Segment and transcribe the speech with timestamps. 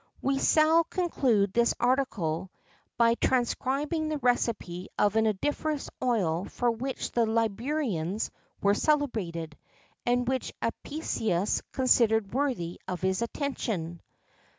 [0.01, 2.49] [XII 41] We sall conclude this article
[2.97, 9.55] by transcribing the recipe of an odoriferous oil for which the Liburnians were celebrated,
[10.03, 14.01] and which Apicius considered worthy of his attention.